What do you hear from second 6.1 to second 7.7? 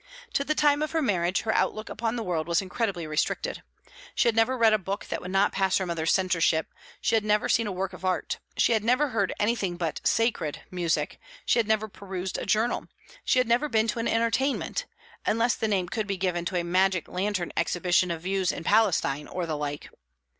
censorship; she had never seen